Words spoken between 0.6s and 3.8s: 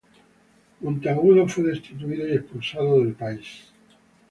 Monteagudo fue destituido y expulsado del país.